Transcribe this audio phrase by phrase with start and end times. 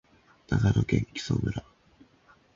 [0.49, 1.63] 長野県木祖村